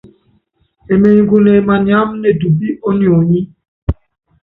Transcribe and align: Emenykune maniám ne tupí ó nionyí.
Emenykune 0.93 1.53
maniám 1.67 2.09
ne 2.21 2.29
tupí 2.39 2.67
ó 2.87 2.89
nionyí. 2.99 3.39